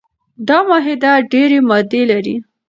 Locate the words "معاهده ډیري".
0.69-1.59